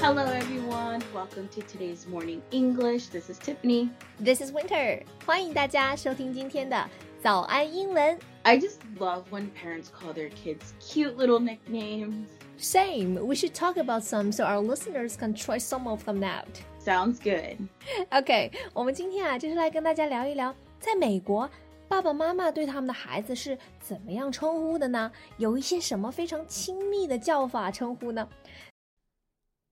[0.00, 1.02] Hello, everyone.
[1.14, 3.08] Welcome to today's morning English.
[3.08, 3.90] This is Tiffany.
[4.20, 5.02] This is Winter.
[5.24, 6.88] 欢迎大家收听今天的
[7.22, 8.18] 早安英文。
[8.42, 12.26] I just love when parents call their kids cute little nicknames.
[12.58, 13.14] Same.
[13.14, 16.60] We should talk about some so our listeners can try some of them out.
[16.84, 17.56] Sounds good.
[18.10, 21.48] OK，我们今天啊，就是来跟大家聊一聊，在美国，
[21.88, 25.10] 爸爸妈妈对他们的孩子是怎么样称呼的呢？
[25.38, 28.28] 有一些什么非常亲密的叫法称呼呢？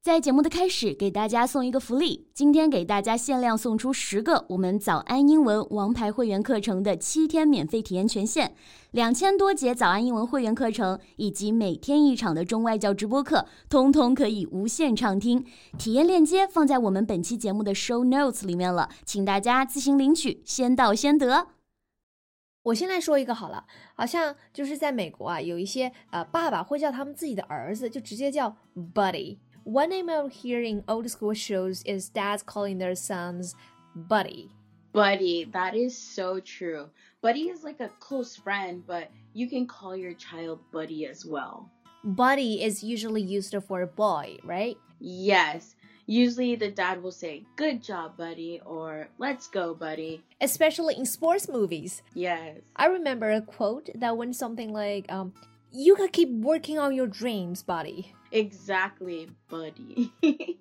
[0.07, 8.55] 在节目的开始，给大家送一个福利，今天给大家限量送出十个我们早安英文王牌会员课程的七天免费体验权限，
[8.91, 15.45] 两千多节早安英文会员课程以及每天一场的中外教直播课，通通可以无限畅听。
[15.77, 21.47] 体验链接放在我们本期节目的 show notes 里面了，请大家自行领取，先到先得。
[22.63, 28.55] 我先来说一个好了，好像就是在美国啊，有一些呃爸爸会叫他们自己的儿子就直接叫
[28.93, 29.39] buddy。
[29.67, 33.53] One name out here in old school shows is dads calling their sons
[33.93, 34.49] buddy.
[34.93, 36.89] Buddy, that is so true.
[37.21, 41.69] Buddy is like a close friend, but you can call your child buddy as well.
[42.05, 44.77] Buddy is usually used for a boy, right?
[45.01, 45.75] Yes.
[46.05, 50.23] Usually the dad will say, Good job, buddy, or Let's go, buddy.
[50.39, 52.03] Especially in sports movies.
[52.13, 52.61] Yes.
[52.77, 55.33] I remember a quote that went something like, um,
[55.70, 58.12] You can keep working on your dreams, buddy.
[58.30, 60.12] Exactly, buddy.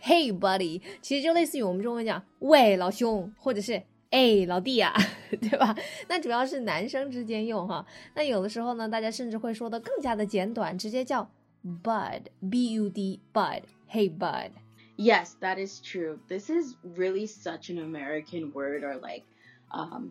[0.00, 4.92] hey buddy，其实就类似于我们中文讲“喂老兄”或者是“哎老弟啊”，
[5.40, 5.76] 对吧？
[6.08, 7.86] 那主要是男生之间用哈。
[8.14, 11.30] 那有的时候呢，大家甚至会说的更加的简短，直接叫
[11.82, 14.50] bud，b u d bud，hey bud。
[14.96, 16.18] Yes, that is true.
[16.28, 19.24] This is really such an American word or like
[19.70, 20.10] um,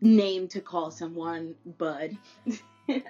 [0.00, 2.16] name to call someone bud.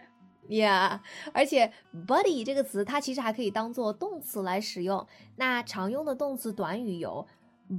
[0.50, 1.02] Yeah，
[1.33, 1.73] 而且
[2.08, 5.06] buddy 这个词它其实还可以当做动词来使用。
[5.36, 7.28] 那常用的动词短语有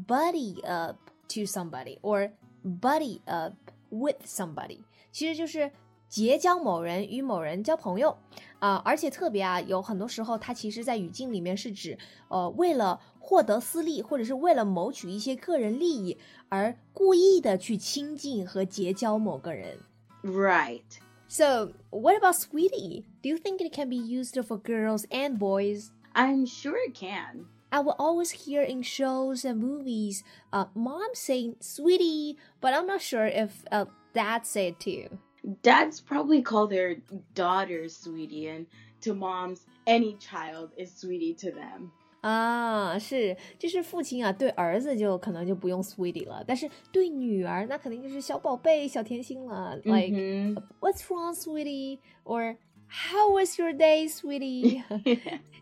[0.06, 0.98] buddy up
[1.28, 2.30] to somebody or
[2.62, 3.54] buddy up
[3.88, 5.72] with somebody，其实就是
[6.10, 8.18] 结交某人与某人交朋友
[8.58, 11.96] 啊、而且特别啊，有很多时候它其实在语境里面是指
[12.28, 16.18] 呃为了获得私利或者是为了谋取一些个人利益
[16.50, 19.78] 而故意的去亲近和结交某个人。
[20.22, 20.82] Right.
[21.30, 23.04] So, what about sweetie?
[23.22, 25.92] Do you think it can be used for girls and boys?
[26.14, 27.44] I'm sure it can.
[27.70, 30.24] I will always hear in shows and movies,
[30.54, 33.84] uh, mom saying sweetie, but I'm not sure if uh,
[34.14, 35.18] dad say it too.
[35.62, 36.96] Dads probably call their
[37.34, 38.66] daughters sweetie, and
[39.02, 41.92] to moms, any child is sweetie to them.
[42.20, 49.76] 啊，是，就是父亲啊，对儿子就可能就不用 sweetie 了，但是对女儿那肯定就是小宝贝、小甜心了。
[49.84, 50.56] Like, Mhm.
[50.80, 51.98] what's wrong, sweetie?
[52.24, 52.56] Or
[52.88, 54.82] how was your day, sweetie?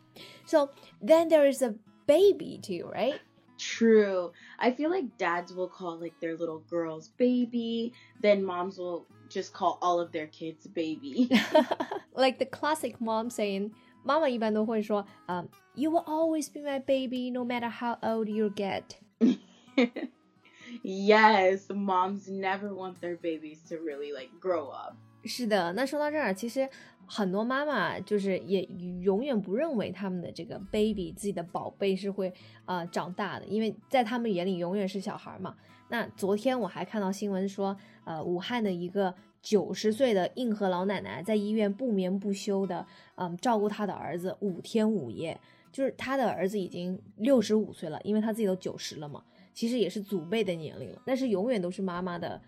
[0.46, 0.69] So
[1.02, 1.75] then there is a
[2.06, 3.19] baby too, right?
[3.57, 4.31] True.
[4.57, 9.53] I feel like dads will call like their little girls baby, then moms will just
[9.53, 11.29] call all of their kids baby.
[12.16, 13.72] like the classic mom saying,
[14.03, 18.96] 妈妈一般都会说，嗯、y o u will always be my baby, no matter how old you get.
[20.84, 24.96] yes, moms never want their babies to really like grow up.
[25.24, 26.68] 是的，那说到这儿，其实
[27.06, 28.62] 很多妈妈就是也
[29.03, 32.33] 永远不认为他们的这个 baby 自己的宝贝是会
[32.65, 35.56] 呃长大的，因为在他们眼里永远是小孩嘛。
[35.89, 42.84] 那昨天我还看到新闻说，呃，武汉的一个九十岁的硬核老奶奶在医院不眠不休的，
[43.15, 45.41] 嗯，照顾她的儿子五天五夜，
[45.71, 49.22] 就是她的儿子已经六十五岁了，因为他自己都九十了嘛，
[49.54, 52.42] 其实也是祖辈的年龄了，但是永远都是妈妈的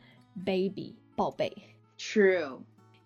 [0.44, 1.56] baby 宝贝。
[1.97, 2.59] True.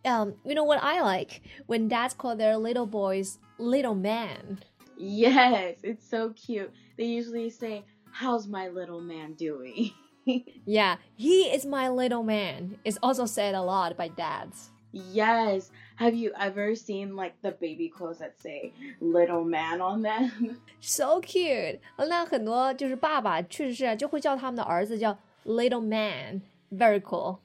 [0.06, 4.60] Um, you know what I like when dads call their little boys little man.
[4.98, 6.72] Yes, it's so cute.
[6.98, 9.92] They usually say, How's my little man doing?
[10.66, 12.78] Yeah, he is my little man.
[12.84, 14.72] Is also said a lot by dads.
[14.92, 15.72] yes.
[15.96, 20.60] Have you ever seen like the baby clothes that say little man on them?
[20.80, 21.80] So cute.
[21.98, 26.42] 那很多就是爸爸确实是就会叫他们的儿子叫 little man.
[26.72, 27.38] Very cool.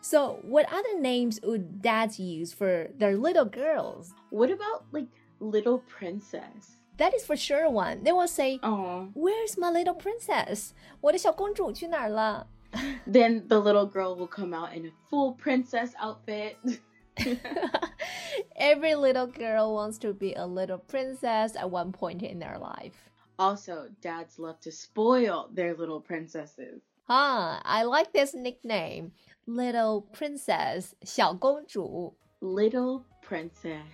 [0.00, 4.14] So, what other names would dads use for their little girls?
[4.30, 5.08] what about like
[5.40, 6.76] little princess?
[6.98, 8.02] that is for sure one.
[8.04, 9.08] They will say, Oh.
[9.14, 10.72] "Where's my little princess?"
[11.02, 12.46] 我的小公主去哪儿了？
[13.06, 16.56] Then the little girl will come out in a full princess outfit.
[18.56, 23.10] Every little girl wants to be a little princess at one point in their life.
[23.38, 26.80] Also, dads love to spoil their little princesses.
[27.08, 29.12] Ah, I like this nickname,
[29.46, 32.14] Little Princess, 小公主。
[32.40, 33.86] Little princess.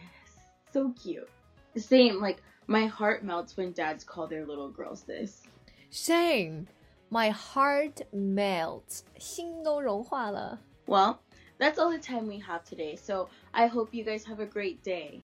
[0.72, 1.28] So cute.
[1.76, 5.42] Same, like, my heart melts when dads call their little girls this.
[5.90, 6.66] Same,
[7.08, 10.58] my heart melts，心都融化了。
[10.86, 11.18] Well,
[11.58, 14.82] that's all the time we have today, so I hope you guys have a great
[14.82, 15.20] day.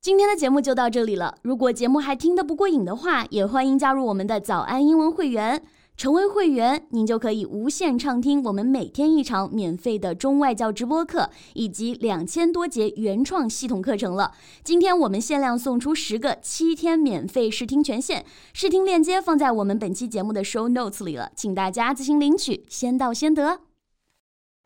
[0.00, 1.38] 今天的节目就到这里了。
[1.42, 5.62] 如果节目还听得不过瘾的话，也欢迎加入我们的早安英文会员。
[5.97, 14.33] 成为会员，您就可以无限畅听我们每天一场免费的中外教直播课，以及两千多节原创系统课程了。
[14.63, 23.59] 今天我们限量送出十个七天免费试听权限，试听链接放在我们本期节目的 show notes 里了，请大家自行领取，先到先得。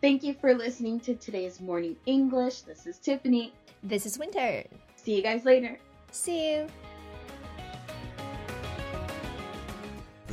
[0.01, 2.61] Thank you for listening to today's morning English.
[2.65, 3.51] This is Tiffany.
[3.81, 4.65] This is Winter.
[5.03, 5.77] See you guys later.
[6.11, 6.84] See you.